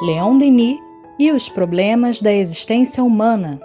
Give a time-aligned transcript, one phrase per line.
[0.00, 0.78] Leon Denis
[1.18, 3.58] e os problemas da existência humana.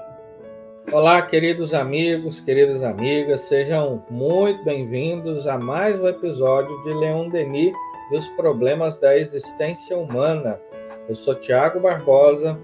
[0.91, 7.75] Olá, queridos amigos, queridas amigas, sejam muito bem-vindos a mais um episódio de Leon Denis
[8.11, 10.59] e os problemas da existência humana.
[11.07, 12.57] Eu sou Tiago Barbosa.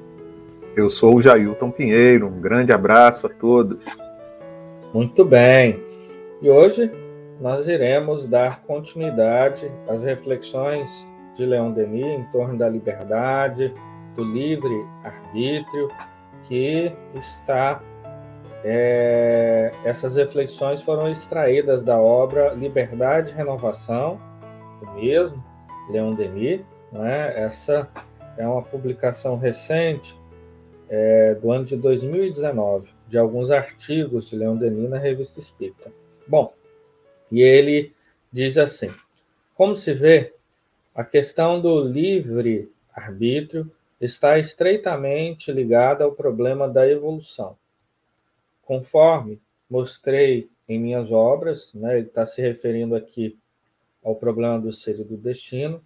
[0.75, 2.25] Eu sou o Jailton Pinheiro.
[2.25, 3.85] Um grande abraço a todos.
[4.91, 5.79] Muito bem.
[6.41, 6.89] E hoje
[7.39, 10.89] nós iremos dar continuidade às reflexões
[11.39, 13.73] de Leon Denis em torno da liberdade,
[14.15, 15.87] do livre arbítrio,
[16.43, 17.81] que está.
[18.61, 24.19] É, essas reflexões foram extraídas da obra Liberdade e Renovação,
[24.81, 25.41] do mesmo
[25.89, 26.61] Leon Denis.
[26.91, 27.33] Né?
[27.41, 27.87] Essa
[28.37, 30.13] é uma publicação recente
[30.89, 35.89] é, do ano de 2019, de alguns artigos de Leon Denis na Revista Espírita.
[36.27, 36.53] Bom,
[37.31, 37.93] e ele
[38.29, 38.91] diz assim:
[39.55, 40.33] como se vê,
[40.99, 47.55] a questão do livre arbítrio está estreitamente ligada ao problema da evolução.
[48.63, 53.39] Conforme mostrei em minhas obras, né, ele está se referindo aqui
[54.03, 55.81] ao problema do ser e do destino,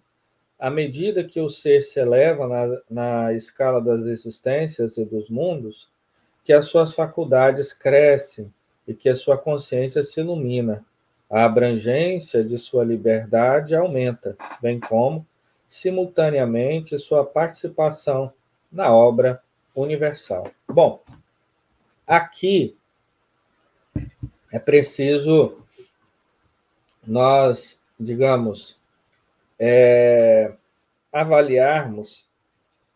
[0.58, 5.88] à medida que o ser se eleva na, na escala das existências e dos mundos,
[6.42, 8.52] que as suas faculdades crescem
[8.84, 10.84] e que a sua consciência se ilumina,
[11.34, 15.26] a abrangência de sua liberdade aumenta, bem como,
[15.68, 18.32] simultaneamente, sua participação
[18.70, 19.42] na obra
[19.74, 20.46] universal.
[20.68, 21.02] Bom,
[22.06, 22.76] aqui
[24.52, 25.58] é preciso
[27.04, 28.78] nós, digamos,
[29.58, 30.54] é,
[31.12, 32.24] avaliarmos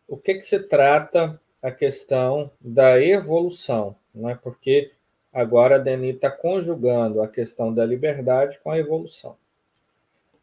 [0.07, 4.39] o que, que se trata a questão da evolução, né?
[4.41, 4.93] porque
[5.39, 9.37] Agora a Denis está conjugando a questão da liberdade com a evolução.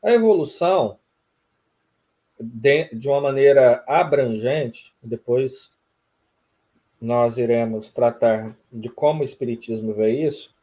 [0.02, 0.98] A evolução,
[2.40, 5.70] de, de uma maneira abrangente, depois
[7.02, 10.56] nós iremos tratar de como o Espiritismo vê isso,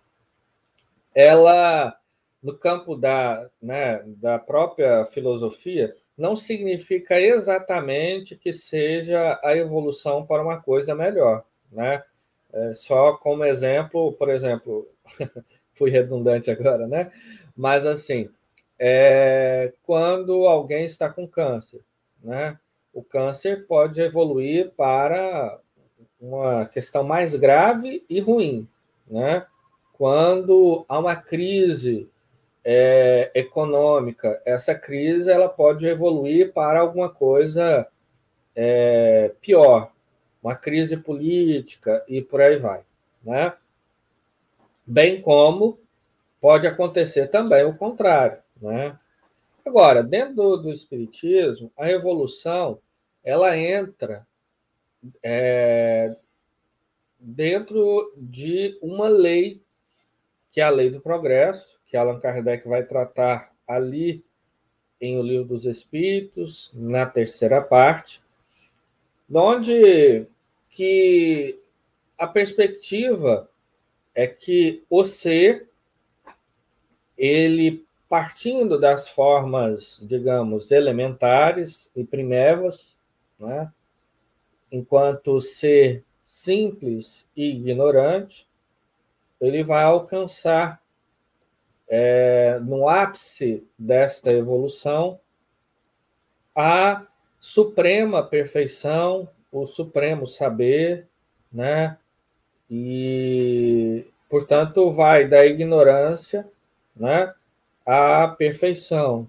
[1.15, 1.95] ela,
[2.43, 10.43] no campo da, né, da própria filosofia, não significa exatamente que seja a evolução para
[10.43, 12.03] uma coisa melhor, né?
[12.53, 14.89] É, só como exemplo, por exemplo,
[15.75, 17.11] fui redundante agora, né?
[17.57, 18.29] Mas assim,
[18.79, 21.81] é, quando alguém está com câncer,
[22.23, 22.59] né?
[22.93, 25.59] O câncer pode evoluir para
[26.21, 28.69] uma questão mais grave e ruim,
[29.07, 29.47] né?
[29.95, 32.09] Quando há uma crise
[32.65, 37.87] é, econômica, essa crise ela pode evoluir para alguma coisa
[38.55, 39.91] é, pior,
[40.43, 42.83] uma crise política e por aí vai,
[43.23, 43.55] né?
[44.85, 45.79] Bem como
[46.41, 48.99] pode acontecer também o contrário, né?
[49.65, 52.81] Agora, dentro do, do espiritismo, a evolução
[53.23, 54.27] ela entra
[55.23, 56.17] é,
[57.19, 59.63] dentro de uma lei
[60.51, 64.23] que é a lei do progresso, que Allan Kardec vai tratar ali
[65.01, 68.23] em O Livro dos Espíritos, na terceira parte,
[69.33, 70.27] onde
[70.73, 71.59] que
[72.19, 73.49] a perspectiva
[74.15, 75.69] é que o ser,
[77.17, 82.95] ele partindo das formas, digamos, elementares e primevas,
[83.39, 83.73] né?
[84.71, 88.47] enquanto ser simples e ignorante,
[89.41, 90.83] ele vai alcançar,
[91.89, 95.19] é, no ápice desta evolução,
[96.55, 97.07] a
[97.41, 101.07] suprema perfeição o supremo saber,
[101.53, 101.99] né?
[102.71, 106.49] E, portanto, vai da ignorância,
[106.97, 107.33] né,
[107.85, 109.29] à perfeição,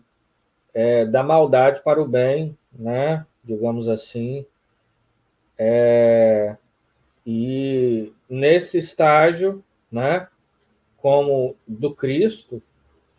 [0.73, 3.25] é, da maldade para o bem, né?
[3.43, 4.45] Digamos assim.
[5.57, 6.55] É,
[7.27, 10.27] e nesse estágio, né,
[10.97, 12.63] como do Cristo,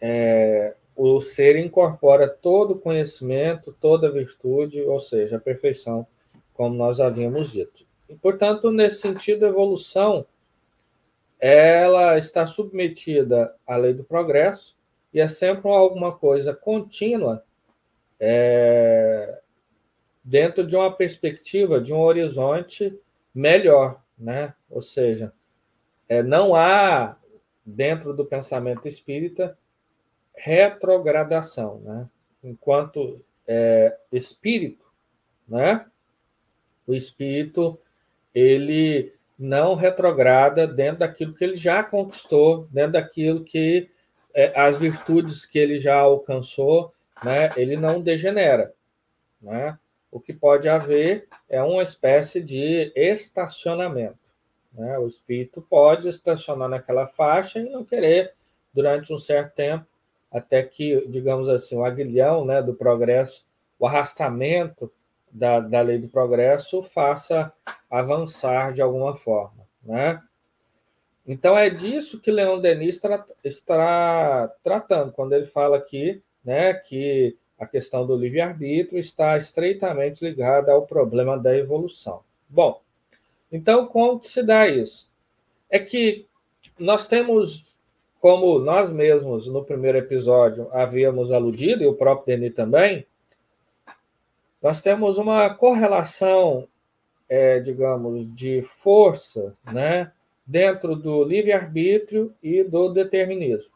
[0.01, 6.07] é, o ser incorpora todo o conhecimento, toda a virtude, ou seja, a perfeição
[6.55, 7.85] como nós havíamos dito.
[8.09, 10.27] E, portanto, nesse sentido, a evolução
[11.39, 14.75] ela está submetida à lei do progresso
[15.13, 17.45] e é sempre alguma coisa contínua
[18.19, 19.41] é,
[20.25, 22.99] dentro de uma perspectiva, de um horizonte
[23.35, 24.55] melhor, né?
[24.71, 25.33] Ou seja,
[26.09, 27.17] é, não há
[27.65, 29.59] dentro do pensamento espírita
[30.35, 32.09] retrogradação, né?
[32.43, 34.85] Enquanto é, espírito,
[35.47, 35.87] né?
[36.87, 37.79] O espírito
[38.35, 43.91] ele não retrograda dentro daquilo que ele já conquistou, dentro daquilo que
[44.35, 46.93] é, as virtudes que ele já alcançou,
[47.25, 47.51] né?
[47.57, 48.73] Ele não degenera,
[49.41, 49.79] né?
[50.15, 54.17] o que pode haver é uma espécie de estacionamento.
[54.73, 54.97] Né?
[54.97, 58.33] O espírito pode estacionar naquela faixa e não querer,
[58.73, 59.85] durante um certo tempo,
[60.31, 63.45] até que, digamos assim, o aguilhão né, do progresso,
[63.77, 64.91] o arrastamento
[65.35, 67.53] da, da lei do progresso faça
[67.91, 69.67] avançar de alguma forma.
[69.83, 70.23] Né?
[71.27, 77.37] Então, é disso que Leon Denis tra está tratando, quando ele fala aqui né, que
[77.59, 82.23] a questão do livre-arbítrio está estreitamente ligada ao problema da evolução.
[82.49, 82.81] Bom,
[83.51, 85.09] então como se dá isso?
[85.71, 86.27] É que
[86.79, 87.65] nós temos,
[88.21, 93.07] como nós mesmos no primeiro episódio havíamos aludido, e o próprio Denis também,
[94.65, 96.67] nós temos uma correlação,
[97.29, 100.11] é, digamos, de força né,
[100.47, 103.71] dentro do livre-arbítrio e do determinismo.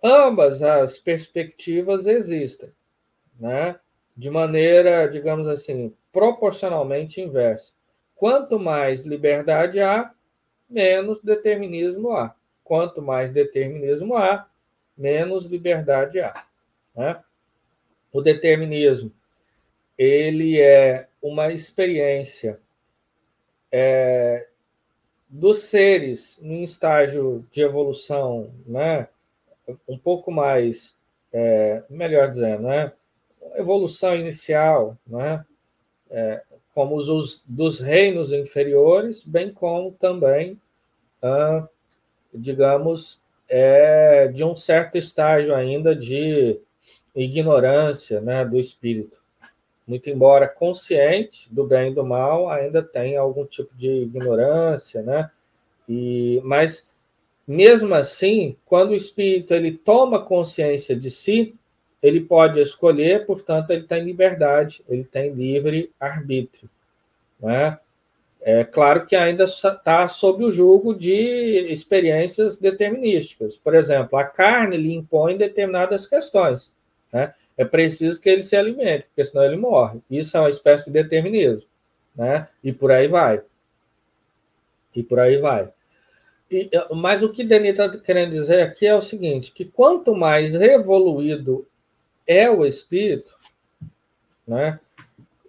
[0.00, 2.70] Ambas as perspectivas existem,
[3.40, 3.74] né?
[4.16, 7.72] de maneira, digamos assim, proporcionalmente inversa.
[8.14, 10.12] Quanto mais liberdade há,
[10.70, 12.36] menos determinismo há.
[12.62, 14.48] Quanto mais determinismo há,
[14.96, 16.44] menos liberdade há.
[16.94, 17.20] Né?
[18.12, 19.10] O determinismo
[19.96, 22.60] ele é uma experiência
[23.70, 24.46] é,
[25.28, 29.08] dos seres em estágio de evolução, né?
[29.88, 30.96] um pouco mais,
[31.32, 32.92] é, melhor dizendo, né?
[33.56, 35.44] evolução inicial, né?
[36.10, 36.42] É,
[36.74, 40.60] como os dos reinos inferiores, bem como também,
[41.22, 41.68] ah,
[42.32, 46.58] digamos, é, de um certo estágio ainda de
[47.14, 49.16] ignorância né, do espírito.
[49.86, 55.30] Muito embora consciente do bem e do mal, ainda tem algum tipo de ignorância, né?
[55.88, 56.86] E, mas
[57.46, 61.54] mesmo assim, quando o espírito ele toma consciência de si,
[62.02, 66.68] ele pode escolher, portanto, ele tem liberdade, ele tem livre arbítrio.
[67.40, 67.78] Né?
[68.42, 71.12] É claro que ainda está sob o julgo de
[71.70, 73.56] experiências determinísticas.
[73.56, 76.70] Por exemplo, a carne lhe impõe determinadas questões.
[77.10, 77.32] Né?
[77.56, 80.00] É preciso que ele se alimente, porque senão ele morre.
[80.10, 81.68] Isso é uma espécie de determinismo.
[82.14, 82.48] Né?
[82.62, 83.42] E por aí vai.
[84.94, 85.72] E por aí vai.
[86.50, 90.54] E, mas o que Denis está querendo dizer aqui é o seguinte: que quanto mais
[90.54, 91.66] evoluído
[92.26, 93.34] é o espírito,
[94.46, 94.78] né,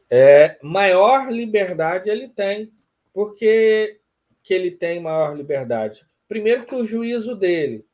[0.10, 2.72] é, maior liberdade ele tem.
[3.14, 3.98] Por que,
[4.44, 6.06] que ele tem maior liberdade?
[6.28, 7.86] Primeiro, que o juízo dele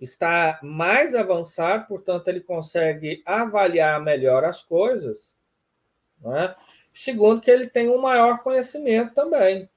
[0.00, 5.34] está mais avançado, portanto, ele consegue avaliar melhor as coisas.
[6.20, 6.54] Né?
[6.92, 9.68] Segundo, que ele tem um maior conhecimento também.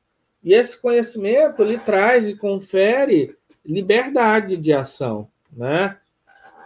[0.43, 5.97] E esse conhecimento lhe traz e confere liberdade de ação, né?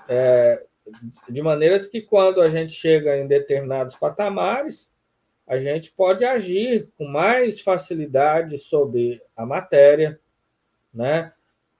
[0.09, 0.63] É,
[1.29, 4.89] de maneiras que quando a gente chega em determinados patamares,
[5.45, 10.19] a gente pode agir com mais facilidade sobre a matéria,
[10.93, 11.31] né?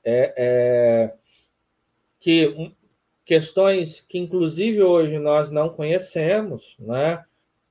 [0.03, 1.13] É, é,
[2.19, 2.73] que
[3.25, 7.23] questões que inclusive hoje nós não conhecemos, né?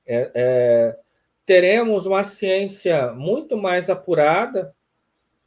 [0.05, 0.99] É, é
[1.45, 4.75] teremos uma ciência muito mais apurada,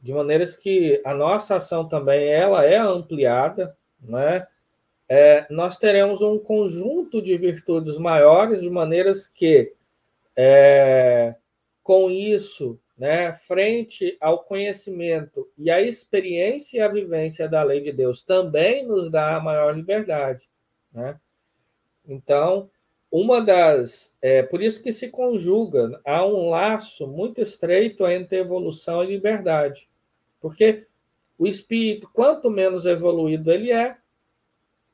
[0.01, 4.47] de maneiras que a nossa ação também ela é ampliada, né?
[5.07, 9.73] É, nós teremos um conjunto de virtudes maiores, de maneiras que,
[10.35, 11.35] é,
[11.83, 17.91] com isso, né, frente ao conhecimento e à experiência e à vivência da lei de
[17.91, 20.47] Deus, também nos dá a maior liberdade.
[20.93, 21.19] Né?
[22.07, 22.69] Então,
[23.11, 24.15] uma das.
[24.21, 29.89] É, por isso que se conjuga, há um laço muito estreito entre evolução e liberdade.
[30.39, 30.85] Porque
[31.39, 33.97] o espírito, quanto menos evoluído ele é,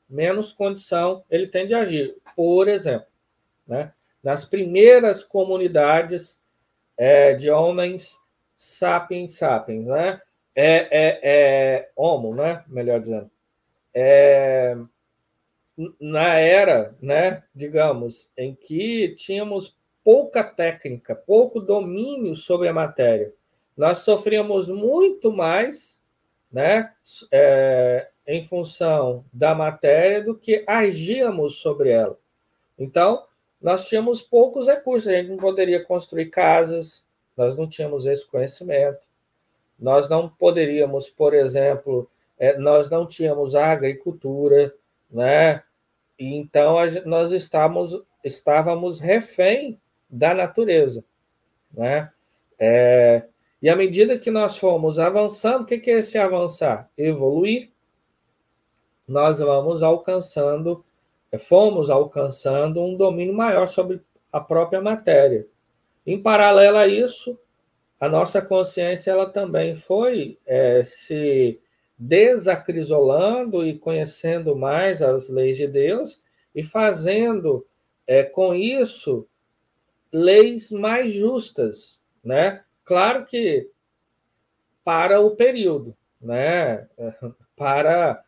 [0.08, 2.16] menos condição ele tem de agir.
[2.34, 3.08] Por exemplo,
[3.66, 6.38] né, nas primeiras comunidades
[6.98, 8.18] é, de homens
[8.56, 10.20] sapiens sapiens, né?
[10.54, 12.64] É, é, é homo, né?
[12.66, 13.30] Melhor dizendo.
[13.94, 14.76] É,
[16.00, 23.32] na era, né, digamos, em que tínhamos pouca técnica, pouco domínio sobre a matéria,
[23.76, 26.00] nós sofríamos muito mais,
[26.50, 26.92] né,
[27.30, 32.18] é, em função da matéria do que agíamos sobre ela.
[32.76, 33.24] Então,
[33.60, 37.04] nós tínhamos poucos recursos, a gente não poderia construir casas,
[37.36, 39.06] nós não tínhamos esse conhecimento,
[39.78, 44.74] nós não poderíamos, por exemplo, é, nós não tínhamos a agricultura,
[45.10, 45.62] né?
[46.18, 51.04] Então nós estávamos, estávamos refém da natureza.
[51.72, 52.10] Né?
[52.58, 53.24] É,
[53.60, 56.90] e à medida que nós fomos avançando, o que é esse avançar?
[56.96, 57.70] Evoluir.
[59.06, 60.84] Nós vamos alcançando,
[61.36, 64.00] fomos alcançando um domínio maior sobre
[64.32, 65.46] a própria matéria.
[66.06, 67.38] Em paralelo a isso,
[68.00, 71.60] a nossa consciência ela também foi é, se
[71.98, 76.22] desacrisolando e conhecendo mais as leis de Deus
[76.54, 77.66] e fazendo
[78.06, 79.26] é, com isso
[80.12, 82.62] leis mais justas, né?
[82.84, 83.68] Claro que
[84.84, 86.88] para o período, né?
[87.56, 88.22] Para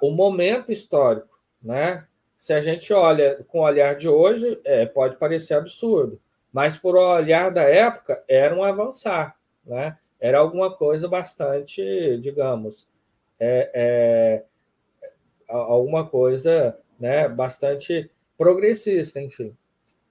[0.00, 2.06] o momento histórico, né?
[2.38, 6.20] Se a gente olha com o olhar de hoje, é, pode parecer absurdo,
[6.52, 9.98] mas por olhar da época era um avançar, né?
[10.20, 11.82] Era alguma coisa bastante,
[12.20, 12.88] digamos,
[13.38, 14.44] é, é,
[15.48, 17.28] alguma coisa, né?
[17.28, 19.56] Bastante progressista, enfim.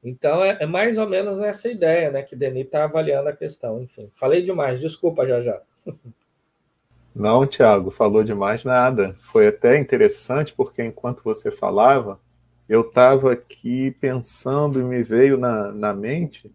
[0.04, 3.82] Então é, é, mais ou menos nessa ideia, né, que Denis está avaliando a questão.
[3.82, 5.62] Enfim, falei demais, desculpa já já.
[7.16, 9.16] Não, Tiago, falou demais nada.
[9.22, 12.20] Foi até interessante porque enquanto você falava,
[12.68, 16.54] eu estava aqui pensando e me veio na, na mente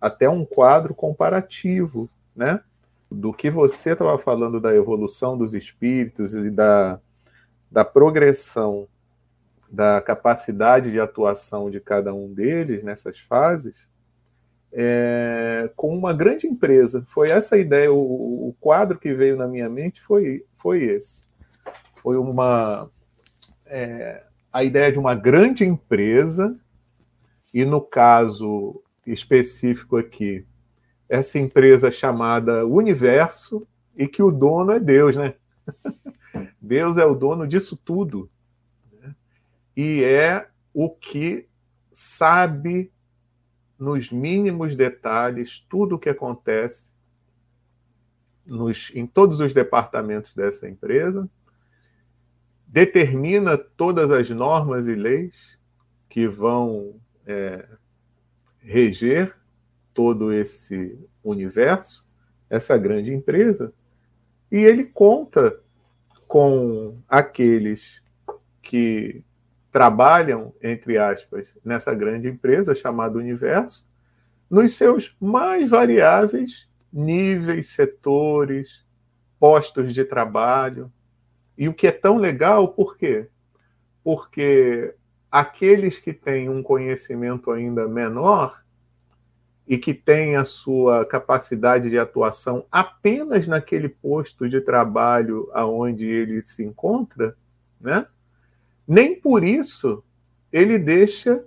[0.00, 2.60] até um quadro comparativo, né?
[3.10, 7.00] Do que você estava falando da evolução dos espíritos e da,
[7.68, 8.86] da progressão
[9.68, 13.88] da capacidade de atuação de cada um deles nessas fases
[14.72, 17.04] é, com uma grande empresa.
[17.06, 21.22] Foi essa a ideia, o, o, quadro que veio na minha mente foi, foi esse.
[21.96, 22.88] Foi uma
[23.66, 24.22] é,
[24.52, 26.58] a ideia de uma grande empresa,
[27.52, 30.44] e no caso específico aqui,
[31.08, 33.60] essa empresa chamada Universo,
[33.96, 35.34] e que o dono é Deus, né?
[36.60, 38.30] Deus é o dono disso tudo
[39.78, 41.46] e é o que
[41.92, 42.90] sabe
[43.78, 46.92] nos mínimos detalhes tudo o que acontece
[48.44, 51.28] nos, em todos os departamentos dessa empresa,
[52.66, 55.58] determina todas as normas e leis
[56.08, 57.66] que vão é,
[58.60, 59.36] reger
[59.94, 62.04] todo esse universo,
[62.48, 63.72] essa grande empresa,
[64.50, 65.60] e ele conta
[66.26, 68.02] com aqueles
[68.62, 69.22] que
[69.70, 73.86] trabalham, entre aspas, nessa grande empresa chamada Universo,
[74.50, 78.84] nos seus mais variáveis níveis, setores,
[79.38, 80.90] postos de trabalho.
[81.56, 83.28] E o que é tão legal, por quê?
[84.02, 84.94] Porque
[85.30, 88.62] aqueles que têm um conhecimento ainda menor
[89.66, 96.40] e que têm a sua capacidade de atuação apenas naquele posto de trabalho aonde ele
[96.40, 97.36] se encontra,
[97.78, 98.06] né?
[98.88, 100.02] Nem por isso
[100.50, 101.44] ele deixa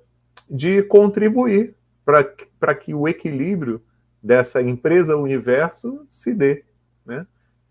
[0.47, 1.73] de contribuir
[2.05, 3.81] para que o equilíbrio
[4.21, 6.63] dessa empresa universo se dê.
[7.03, 7.25] Né?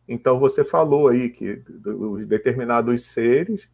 [0.08, 3.68] Então você falou aí que os determinados seres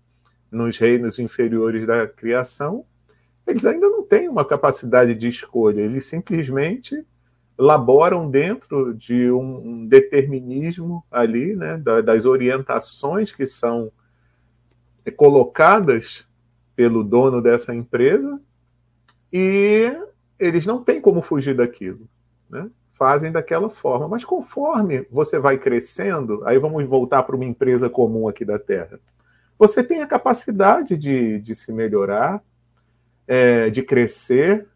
[0.50, 2.84] nos reinos inferiores da criação,
[3.46, 7.04] eles ainda não têm uma capacidade de escolha, eles simplesmente
[7.58, 13.90] laboram dentro de um determinismo ali, né, das orientações que são
[15.10, 16.26] colocadas
[16.74, 18.40] pelo dono dessa empresa
[19.32, 19.96] e
[20.38, 22.08] eles não têm como fugir daquilo,
[22.48, 22.68] né?
[22.92, 28.26] Fazem daquela forma, mas conforme você vai crescendo, aí vamos voltar para uma empresa comum
[28.26, 28.98] aqui da Terra.
[29.58, 32.42] Você tem a capacidade de, de se melhorar,
[33.26, 34.66] é, de crescer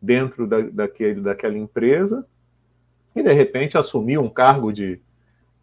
[0.00, 2.26] dentro da, daquele, daquela empresa
[3.14, 5.00] e, de repente, assumir um cargo de,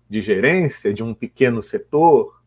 [0.09, 2.40] de gerência de um pequeno setor,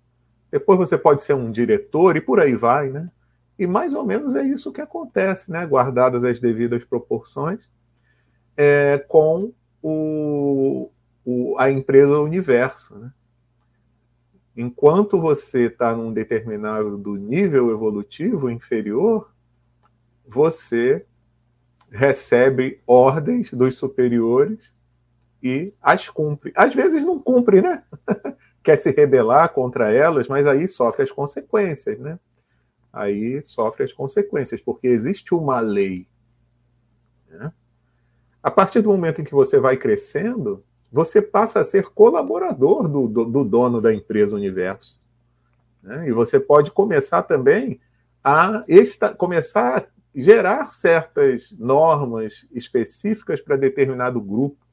[0.54, 3.10] depois você pode ser um diretor e por aí vai, né?
[3.58, 5.66] E mais ou menos é isso que acontece, né?
[5.66, 7.68] Guardadas as devidas proporções,
[8.56, 10.92] é, com o,
[11.24, 13.12] o, a empresa Universo, né?
[14.56, 19.32] Enquanto você está num determinado do nível evolutivo inferior,
[20.24, 21.04] você
[21.90, 24.70] recebe ordens dos superiores
[25.44, 26.50] e as cumpre.
[26.56, 27.84] Às vezes não cumpre, né?
[28.64, 32.18] quer se rebelar contra elas, mas aí sofre as consequências, né?
[32.90, 36.08] Aí sofre as consequências, porque existe uma lei.
[37.28, 37.52] Né?
[38.42, 43.06] A partir do momento em que você vai crescendo, você passa a ser colaborador do,
[43.06, 44.98] do, do dono da empresa Universo.
[45.82, 46.06] Né?
[46.08, 47.78] E você pode começar também
[48.22, 49.84] a esta, começar a
[50.14, 54.63] gerar certas normas específicas para determinado grupo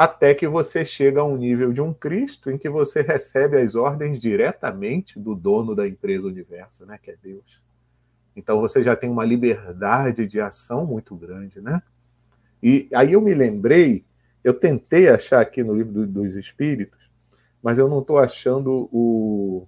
[0.00, 3.74] até que você chega a um nível de um Cristo em que você recebe as
[3.74, 7.60] ordens diretamente do dono da empresa universo, né, que é Deus.
[8.34, 11.82] Então você já tem uma liberdade de ação muito grande, né?
[12.62, 14.02] E aí eu me lembrei,
[14.42, 17.10] eu tentei achar aqui no livro dos Espíritos,
[17.62, 19.66] mas eu não estou achando o,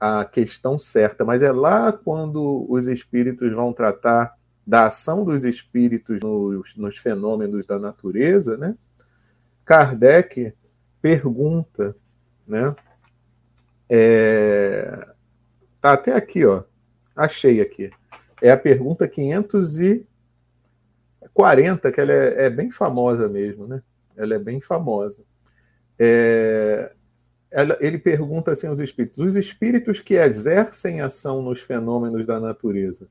[0.00, 1.22] a questão certa.
[1.22, 4.34] Mas é lá quando os Espíritos vão tratar
[4.66, 8.74] da ação dos espíritos nos, nos fenômenos da natureza, né?
[9.70, 10.52] Kardec
[11.00, 11.94] pergunta,
[12.44, 12.74] né?
[13.88, 15.06] É,
[15.80, 16.64] tá até aqui, ó.
[17.14, 17.92] Achei aqui.
[18.42, 23.80] É a pergunta 540, que ela é, é bem famosa mesmo, né?
[24.16, 25.22] Ela é bem famosa.
[25.96, 26.90] É,
[27.48, 33.06] ela, ele pergunta assim aos espíritos: os espíritos que exercem ação nos fenômenos da natureza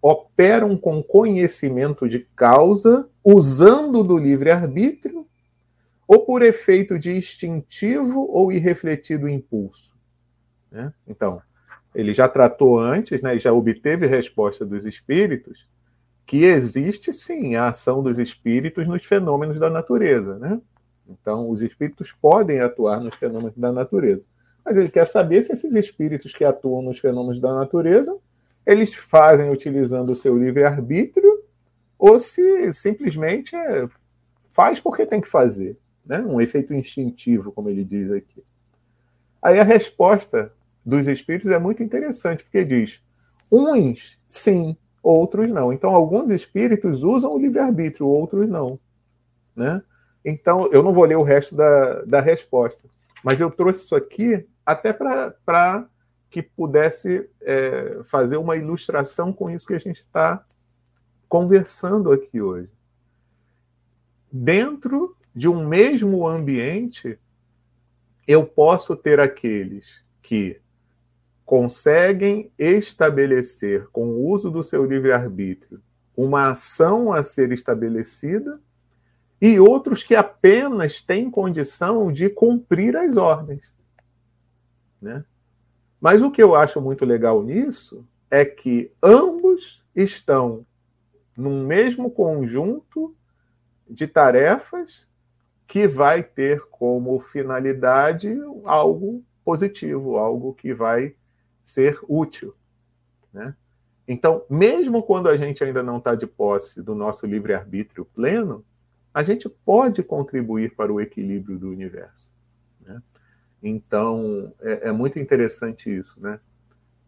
[0.00, 5.26] operam com conhecimento de causa, usando do livre-arbítrio,
[6.06, 9.94] ou por efeito de instintivo ou irrefletido impulso?
[10.70, 10.92] Né?
[11.06, 11.40] Então,
[11.94, 15.66] ele já tratou antes, né, já obteve resposta dos espíritos,
[16.26, 20.38] que existe sim a ação dos espíritos nos fenômenos da natureza.
[20.38, 20.60] Né?
[21.08, 24.24] Então, os espíritos podem atuar nos fenômenos da natureza.
[24.64, 28.16] Mas ele quer saber se esses espíritos que atuam nos fenômenos da natureza,
[28.66, 31.44] eles fazem utilizando o seu livre-arbítrio
[31.98, 33.86] ou se simplesmente é,
[34.52, 35.78] faz porque tem que fazer.
[36.04, 36.20] Né?
[36.20, 38.42] Um efeito instintivo, como ele diz aqui.
[39.42, 40.52] Aí a resposta
[40.84, 43.02] dos espíritos é muito interessante, porque diz:
[43.50, 45.72] uns sim, outros não.
[45.72, 48.78] Então, alguns espíritos usam o livre-arbítrio, outros não.
[49.56, 49.82] Né?
[50.24, 52.88] Então, eu não vou ler o resto da, da resposta,
[53.22, 55.86] mas eu trouxe isso aqui até para
[56.30, 60.44] que pudesse é, fazer uma ilustração com isso que a gente está
[61.28, 62.70] conversando aqui hoje.
[64.32, 67.18] Dentro de um mesmo ambiente,
[68.26, 70.60] eu posso ter aqueles que
[71.44, 75.82] conseguem estabelecer, com o uso do seu livre-arbítrio,
[76.16, 78.60] uma ação a ser estabelecida
[79.40, 83.70] e outros que apenas têm condição de cumprir as ordens.
[85.02, 85.24] Né?
[86.00, 90.64] Mas o que eu acho muito legal nisso é que ambos estão
[91.36, 93.14] num mesmo conjunto
[93.88, 95.06] de tarefas
[95.66, 101.14] que vai ter como finalidade algo positivo, algo que vai
[101.62, 102.54] ser útil.
[103.32, 103.54] Né?
[104.06, 108.64] Então, mesmo quando a gente ainda não está de posse do nosso livre-arbítrio pleno,
[109.12, 112.30] a gente pode contribuir para o equilíbrio do universo.
[112.84, 113.02] Né?
[113.62, 116.20] Então, é, é, muito interessante isso.
[116.20, 116.38] Né?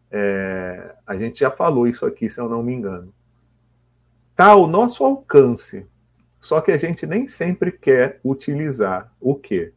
[0.09, 3.13] É, a gente já falou isso aqui, se eu não me engano.
[4.31, 5.85] Está ao nosso alcance,
[6.39, 9.73] só que a gente nem sempre quer utilizar o quê?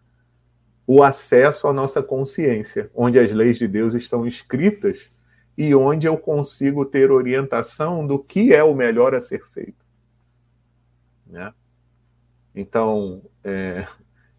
[0.87, 5.11] O acesso à nossa consciência, onde as leis de Deus estão escritas
[5.57, 9.85] e onde eu consigo ter orientação do que é o melhor a ser feito.
[11.27, 11.53] Né?
[12.55, 13.87] Então, é,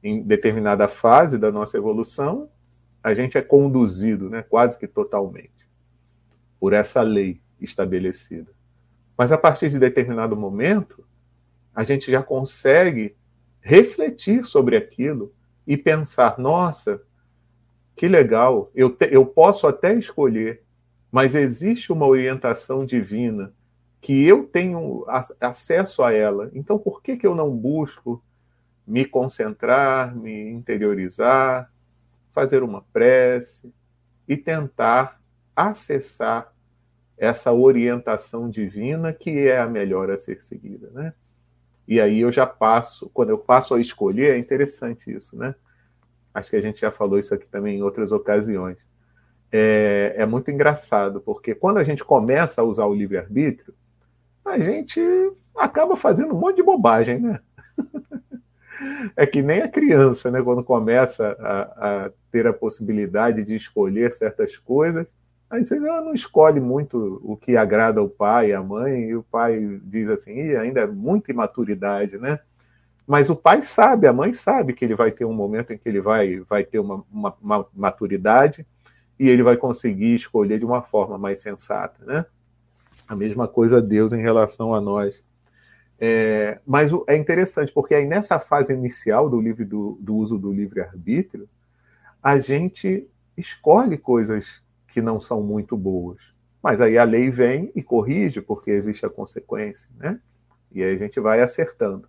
[0.04, 2.50] em determinada fase da nossa evolução,
[3.04, 5.52] a gente é conduzido, né, quase que totalmente,
[6.60, 8.52] por essa lei estabelecida.
[9.18, 11.06] Mas a partir de determinado momento,
[11.82, 13.16] a gente já consegue
[13.60, 15.34] refletir sobre aquilo
[15.66, 17.02] e pensar: nossa,
[17.96, 20.62] que legal, eu, te, eu posso até escolher,
[21.12, 23.52] mas existe uma orientação divina
[24.00, 25.06] que eu tenho
[25.40, 26.52] acesso a ela.
[26.54, 28.24] Então, por que, que eu não busco
[28.86, 31.72] me concentrar, me interiorizar,
[32.32, 33.74] fazer uma prece
[34.28, 35.20] e tentar
[35.56, 36.54] acessar
[37.18, 41.14] essa orientação divina que é a melhor a ser seguida, né?
[41.92, 45.54] E aí eu já passo, quando eu passo a escolher, é interessante isso, né?
[46.34, 48.78] Acho que a gente já falou isso aqui também em outras ocasiões.
[49.52, 53.74] É, é muito engraçado, porque quando a gente começa a usar o livre-arbítrio,
[54.46, 55.02] a gente
[55.54, 57.42] acaba fazendo um monte de bobagem, né?
[59.16, 60.42] É que nem a criança, né?
[60.42, 65.06] Quando começa a, a ter a possibilidade de escolher certas coisas,
[65.52, 69.16] às vezes ela não escolhe muito o que agrada ao pai e à mãe, e
[69.16, 72.40] o pai diz assim, e ainda é muita imaturidade, né?
[73.06, 75.90] Mas o pai sabe, a mãe sabe que ele vai ter um momento em que
[75.90, 78.66] ele vai, vai ter uma, uma, uma maturidade
[79.20, 82.26] e ele vai conseguir escolher de uma forma mais sensata, né?
[83.10, 85.28] A mesma coisa Deus em relação a nós.
[86.00, 90.54] É, mas é interessante, porque aí nessa fase inicial do, livre, do, do uso do
[90.54, 91.50] livre-arbítrio,
[92.24, 96.20] a gente escolhe coisas que não são muito boas.
[96.62, 100.20] Mas aí a lei vem e corrige, porque existe a consequência, né?
[100.72, 102.08] E aí a gente vai acertando.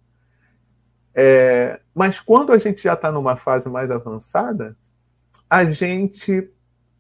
[1.14, 4.76] É, mas quando a gente já está numa fase mais avançada,
[5.48, 6.50] a gente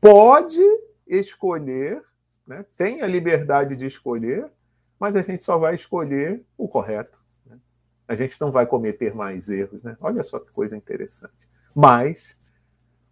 [0.00, 0.60] pode
[1.06, 2.02] escolher
[2.46, 2.64] né?
[2.76, 4.50] tem a liberdade de escolher,
[4.98, 7.18] mas a gente só vai escolher o correto.
[7.46, 7.58] Né?
[8.06, 9.82] A gente não vai cometer mais erros.
[9.82, 9.96] Né?
[10.00, 11.48] Olha só que coisa interessante.
[11.74, 12.52] Mas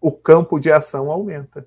[0.00, 1.66] o campo de ação aumenta.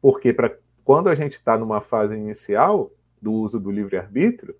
[0.00, 4.56] Porque pra, quando a gente está numa fase inicial, do uso do livre-arbítrio,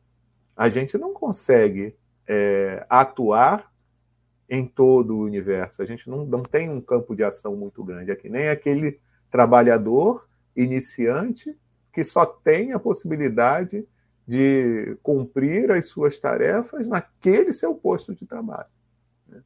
[0.57, 1.95] a gente não consegue
[2.27, 3.73] é, atuar
[4.49, 5.83] em todo o universo.
[5.83, 8.11] A gente não, não tem um campo de ação muito grande.
[8.11, 11.57] É que nem aquele trabalhador iniciante
[11.93, 13.87] que só tem a possibilidade
[14.27, 18.69] de cumprir as suas tarefas naquele seu posto de trabalho.
[19.27, 19.43] Né?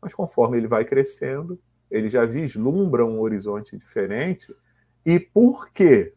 [0.00, 1.58] Mas conforme ele vai crescendo,
[1.90, 4.54] ele já vislumbra um horizonte diferente.
[5.04, 6.14] E por quê?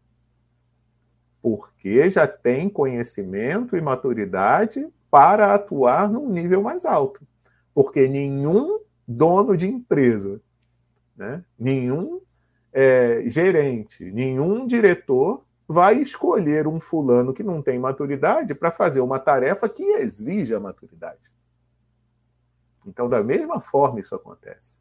[1.42, 7.26] Porque já tem conhecimento e maturidade para atuar num nível mais alto
[7.78, 10.42] porque nenhum dono de empresa,
[11.16, 12.20] né, nenhum
[12.74, 19.20] é, gerente, nenhum diretor vai escolher um fulano que não tem maturidade para fazer uma
[19.20, 21.32] tarefa que exija maturidade.
[22.84, 24.80] Então, da mesma forma, isso acontece.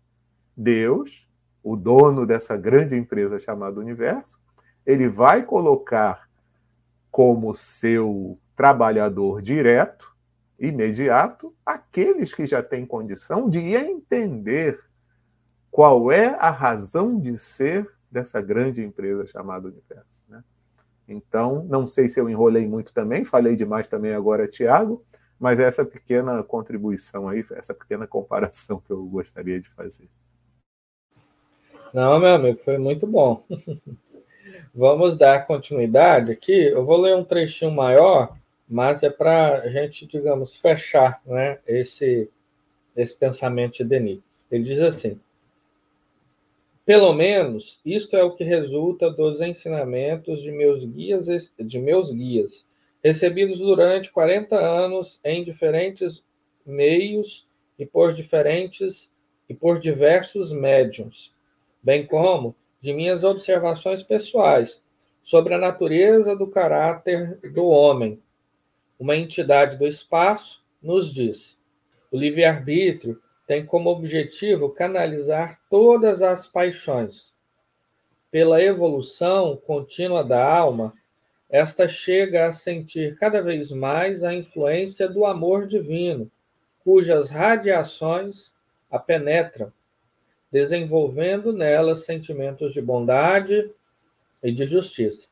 [0.57, 1.26] Deus,
[1.67, 4.39] o dono dessa grande empresa chamada Universo,
[4.87, 6.29] ele vai colocar
[7.11, 10.15] como seu trabalhador direto
[10.61, 14.79] imediato aqueles que já têm condição de entender
[15.69, 20.23] qual é a razão de ser dessa grande empresa chamada Universo.
[20.29, 20.45] Né?
[21.09, 25.03] Então, não sei se eu enrolei muito também, falei demais também agora, Tiago,
[25.37, 30.09] mas essa pequena contribuição aí, essa pequena comparação que eu gostaria de fazer.
[31.97, 33.43] Não, meu amigo, foi muito bom.
[34.75, 36.53] Vamos dar continuidade aqui.
[36.53, 38.37] Eu vou ler um trechinho maior
[38.69, 42.29] mas é para a gente, digamos, fechar né, esse,
[42.97, 44.21] esse pensamento de Denis.
[44.51, 45.21] Ele diz assim:
[46.85, 51.27] pelo menos isto é o que resulta dos ensinamentos de meus guias,
[51.59, 52.67] de meus guias,
[53.03, 56.23] recebidos durante 40 anos em diferentes
[56.65, 57.47] meios
[57.79, 59.13] e por diferentes
[59.49, 61.33] e por diversos médiums,
[61.87, 64.83] bem como de minhas observações pessoais
[65.23, 68.21] sobre a natureza do caráter do homem
[68.99, 71.57] uma entidade do espaço, nos diz:
[72.11, 77.33] o livre-arbítrio tem como objetivo canalizar todas as paixões.
[78.33, 80.93] Pela evolução contínua da alma,
[81.49, 86.29] esta chega a sentir cada vez mais a influência do amor divino,
[86.83, 88.53] cujas radiações
[88.91, 89.73] a penetram,
[90.57, 93.71] desenvolvendo nela sentimentos de bondade
[94.43, 95.29] e de justiça.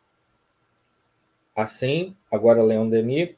[1.57, 3.31] Assim, agora Leon Denis,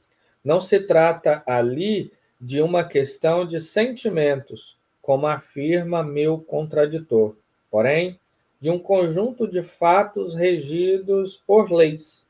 [0.45, 7.37] não se trata ali de uma questão de sentimentos, como afirma meu contraditor,
[7.71, 8.19] porém,
[8.61, 12.27] de um conjunto de fatos regidos por leis.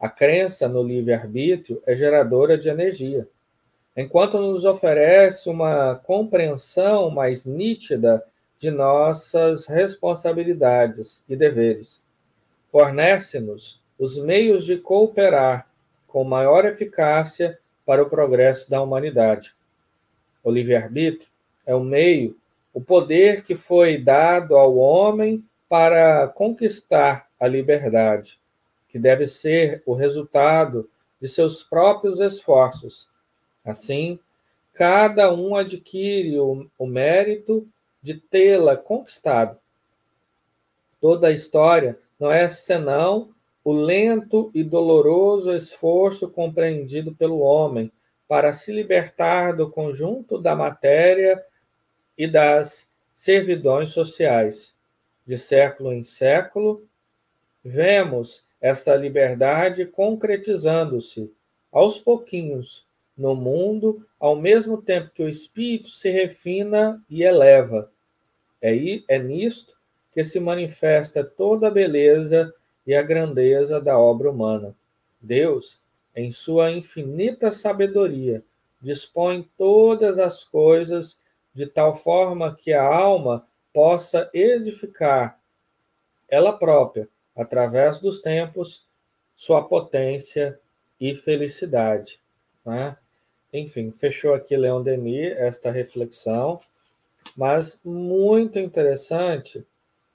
[0.00, 3.28] A crença no livre-arbítrio é geradora de energia,
[3.94, 8.24] enquanto nos oferece uma compreensão mais nítida
[8.60, 12.02] de nossas responsabilidades e deveres.
[12.70, 15.66] Fornece-nos os meios de cooperar
[16.06, 19.54] com maior eficácia para o progresso da humanidade.
[20.44, 21.26] O livre-arbítrio
[21.64, 22.36] é o meio,
[22.74, 28.38] o poder que foi dado ao homem para conquistar a liberdade,
[28.90, 30.86] que deve ser o resultado
[31.18, 33.08] de seus próprios esforços.
[33.64, 34.18] Assim,
[34.74, 37.66] cada um adquire o, o mérito
[38.02, 39.58] de tê-la conquistado.
[41.00, 43.34] Toda a história não é senão
[43.64, 47.90] o lento e doloroso esforço compreendido pelo homem
[48.26, 51.44] para se libertar do conjunto da matéria
[52.16, 54.72] e das servidões sociais.
[55.26, 56.86] De século em século,
[57.64, 61.32] vemos esta liberdade concretizando-se
[61.72, 62.86] aos pouquinhos
[63.20, 67.92] no mundo, ao mesmo tempo que o espírito se refina e eleva.
[68.62, 68.72] É,
[69.06, 69.76] é nisto
[70.14, 72.50] que se manifesta toda a beleza
[72.86, 74.74] e a grandeza da obra humana.
[75.20, 75.78] Deus,
[76.16, 78.42] em sua infinita sabedoria,
[78.80, 81.18] dispõe todas as coisas
[81.54, 85.38] de tal forma que a alma possa edificar
[86.26, 87.06] ela própria,
[87.36, 88.86] através dos tempos,
[89.36, 90.58] sua potência
[90.98, 92.18] e felicidade.
[92.64, 92.96] Né?
[93.52, 96.60] Enfim, fechou aqui Leon Denis esta reflexão,
[97.36, 99.64] mas muito interessante,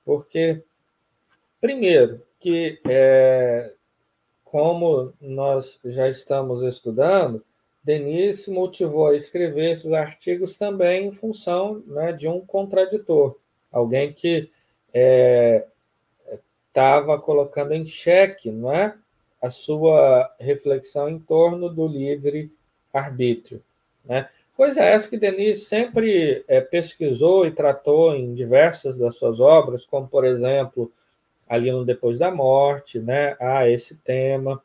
[0.05, 0.63] porque,
[1.59, 3.73] primeiro, que, é,
[4.43, 7.43] como nós já estamos estudando,
[7.83, 13.37] Denise motivou a escrever esses artigos também em função né, de um contraditor,
[13.71, 14.49] alguém que
[16.67, 18.95] estava é, colocando em xeque não é,
[19.41, 22.51] a sua reflexão em torno do livre
[22.97, 23.61] arbítrio.
[24.03, 24.29] Né?
[24.55, 30.07] Coisa essa que Denise sempre é, pesquisou e tratou em diversas das suas obras, como,
[30.07, 30.91] por exemplo,
[31.47, 33.35] ali no Depois da Morte, né?
[33.39, 34.61] Há esse tema.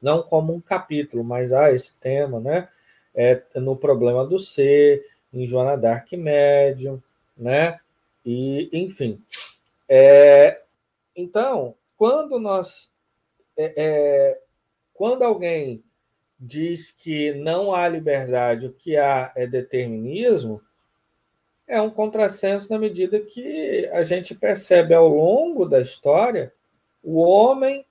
[0.00, 2.68] não como um capítulo, mas ah, esse tema, né?
[3.14, 7.02] É no problema do ser, em Joana Dark Médium,
[7.36, 7.80] né?
[8.24, 9.20] E, enfim.
[9.88, 10.60] É,
[11.16, 12.92] então, quando nós.
[13.56, 14.38] É, é,
[14.94, 15.82] quando alguém
[16.38, 20.60] diz que não há liberdade, o que há é determinismo,
[21.66, 26.52] é um contrassenso na medida que a gente percebe ao longo da história
[27.02, 27.86] o homem,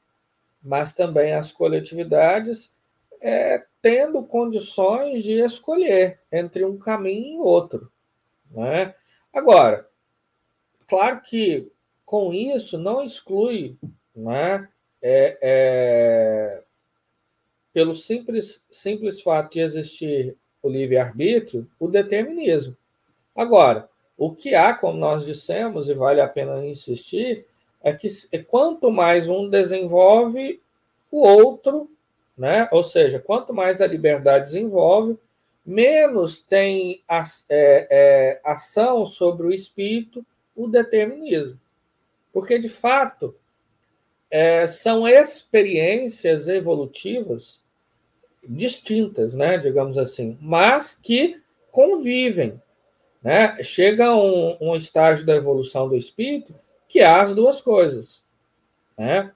[0.61, 2.71] mas também as coletividades,
[3.19, 7.91] é, tendo condições de escolher entre um caminho e outro.
[8.51, 8.93] Né?
[9.33, 9.87] Agora,
[10.87, 11.71] claro que
[12.05, 13.77] com isso não exclui,
[14.15, 14.67] né,
[15.01, 16.63] é, é,
[17.73, 22.77] pelo simples, simples fato de existir o livre-arbítrio, o determinismo.
[23.35, 27.45] Agora, o que há, como nós dissemos, e vale a pena insistir,
[27.81, 28.07] é que
[28.47, 30.61] quanto mais um desenvolve,
[31.11, 31.89] o outro,
[32.37, 32.69] né?
[32.71, 35.17] ou seja, quanto mais a liberdade desenvolve,
[35.65, 41.59] menos tem é, é, ação sobre o espírito o determinismo.
[42.31, 43.35] Porque, de fato,
[44.29, 47.62] é, são experiências evolutivas
[48.47, 52.61] distintas, né, digamos assim, mas que convivem.
[53.21, 53.63] Né?
[53.63, 56.53] Chega um, um estágio da evolução do espírito
[56.87, 58.21] que há as duas coisas.
[58.97, 59.31] Né?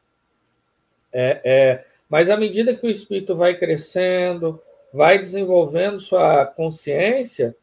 [1.11, 4.61] É, é, mas à medida que o espírito vai crescendo,
[4.93, 7.55] vai desenvolvendo sua consciência,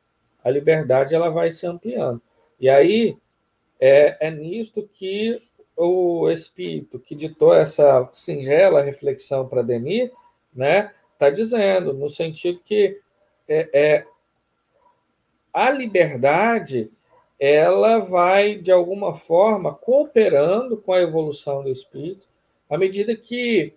[0.43, 2.21] a liberdade ela vai se ampliando.
[2.59, 3.17] E aí
[3.79, 5.43] é, é nisto que
[5.77, 10.11] o espírito que ditou essa singela reflexão para Denis,
[10.55, 13.01] né, está dizendo, no sentido que
[13.49, 14.07] é, é,
[15.53, 16.91] a liberdade
[17.39, 22.27] ela vai, de alguma forma, cooperando com a evolução do espírito,
[22.69, 23.75] à medida que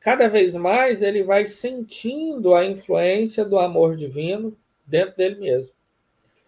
[0.00, 5.70] cada vez mais ele vai sentindo a influência do amor divino dentro dele mesmo.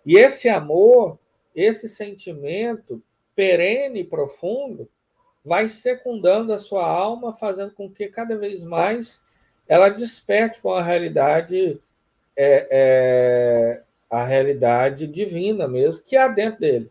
[0.06, 1.18] E esse amor,
[1.54, 3.02] esse sentimento
[3.34, 4.88] perene e profundo,
[5.44, 9.20] vai secundando a sua alma, fazendo com que cada vez mais
[9.68, 11.78] ela desperte com a realidade
[12.34, 16.90] é, é, a realidade divina mesmo que há dentro dele,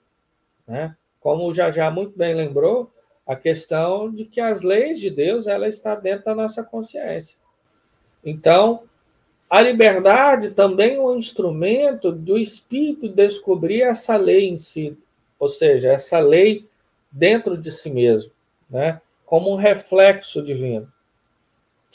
[0.67, 0.95] né?
[1.19, 2.91] Como o Jajá muito bem lembrou,
[3.25, 7.35] a questão de que as leis de Deus ela está dentro da nossa consciência.
[8.23, 8.83] Então,
[9.49, 14.97] a liberdade também é um instrumento do espírito descobrir essa lei em si,
[15.39, 16.67] ou seja, essa lei
[17.11, 18.31] dentro de si mesmo,
[18.69, 19.01] né?
[19.25, 20.91] Como um reflexo divino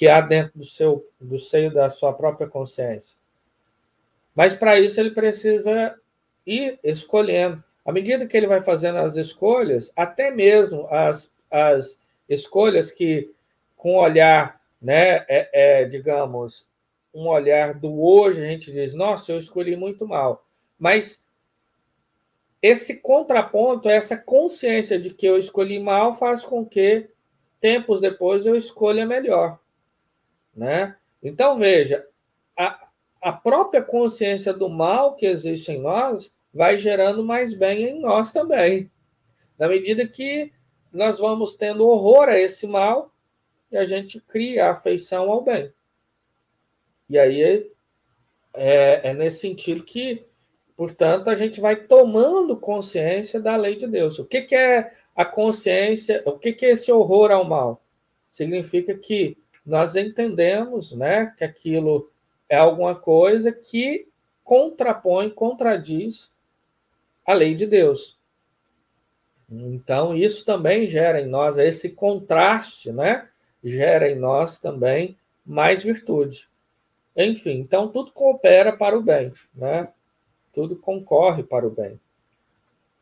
[0.03, 3.15] que há dentro do seu do seio da sua própria consciência.
[4.35, 5.97] Mas para isso ele precisa
[6.45, 7.63] ir escolhendo.
[7.87, 11.97] À medida que ele vai fazendo as escolhas, até mesmo as, as
[12.29, 13.31] escolhas que,
[13.77, 16.67] com olhar, né, é, é, digamos,
[17.15, 20.45] um olhar do hoje, a gente diz, nossa, eu escolhi muito mal.
[20.77, 21.25] Mas
[22.61, 27.09] esse contraponto, essa consciência de que eu escolhi mal, faz com que,
[27.61, 29.62] tempos depois, eu escolha melhor.
[30.55, 30.97] Né?
[31.23, 32.07] Então, veja,
[32.57, 32.89] a,
[33.21, 38.33] a própria consciência do mal que existe em nós vai gerando mais bem em nós
[38.33, 38.91] também.
[39.59, 40.53] Na medida que
[40.93, 43.11] nós vamos tendo horror a esse mal
[43.71, 45.73] e a gente cria afeição ao bem.
[47.09, 47.71] E aí
[48.55, 50.27] é, é nesse sentido que,
[50.77, 54.19] portanto, a gente vai tomando consciência da lei de Deus.
[54.19, 56.23] O que, que é a consciência?
[56.27, 57.83] O que, que é esse horror ao mal?
[58.33, 62.11] Significa que nós entendemos né, que aquilo
[62.49, 64.09] é alguma coisa que
[64.45, 66.31] contrapõe, contradiz
[67.25, 68.19] a lei de Deus.
[69.49, 73.29] Então, isso também gera em nós, esse contraste, né?
[73.63, 76.49] Gera em nós também mais virtude.
[77.17, 79.89] Enfim, então tudo coopera para o bem, né?
[80.53, 82.01] Tudo concorre para o bem.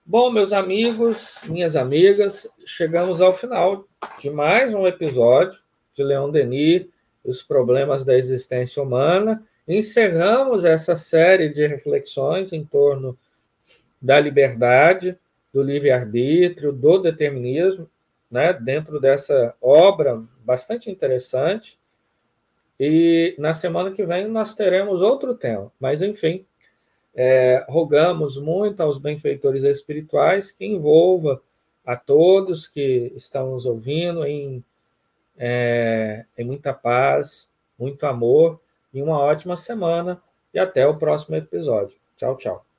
[0.04, 3.86] Bom, meus amigos, minhas amigas, chegamos ao final
[4.18, 5.60] de mais um episódio
[5.94, 6.86] de Leão Denis,
[7.24, 9.42] os problemas da existência humana.
[9.66, 13.18] Encerramos essa série de reflexões em torno
[14.00, 15.18] da liberdade,
[15.52, 17.88] do livre-arbítrio, do determinismo,
[18.30, 21.78] né, dentro dessa obra bastante interessante.
[22.78, 26.46] E na semana que vem nós teremos outro tema, mas enfim,
[27.14, 31.42] é, rogamos muito aos benfeitores espirituais que envolva
[31.84, 34.64] a todos que estão nos ouvindo em
[35.42, 37.48] é, em muita paz,
[37.78, 38.60] muito amor
[38.92, 40.22] e uma ótima semana.
[40.52, 41.96] E até o próximo episódio.
[42.16, 42.69] Tchau, tchau.